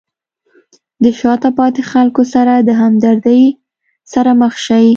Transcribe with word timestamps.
د 1.03 1.05
شاته 1.19 1.49
پاتې 1.57 1.81
خلکو 1.91 2.21
سره 2.33 2.53
د 2.57 2.69
همدردۍ 2.81 3.43
سره 4.13 4.31
مخ 4.41 4.53
شئ. 4.65 4.87